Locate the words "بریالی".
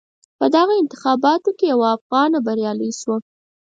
2.45-2.91